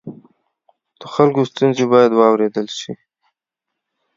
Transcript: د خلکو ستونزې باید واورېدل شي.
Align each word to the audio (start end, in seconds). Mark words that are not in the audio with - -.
د 0.99 1.01
خلکو 1.13 1.41
ستونزې 1.51 1.85
باید 1.93 2.11
واورېدل 2.13 2.67
شي. 2.79 2.93